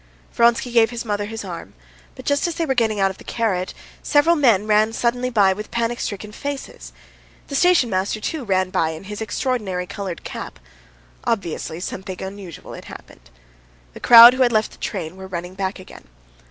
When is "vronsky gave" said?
0.33-0.89